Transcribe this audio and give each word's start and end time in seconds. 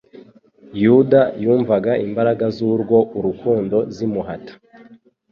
Yuda 0.83 1.21
yumvaga 1.43 1.91
imbaraga 2.05 2.45
z'urwo 2.55 2.97
urukundo 3.17 3.77
zimuhata. 3.95 4.53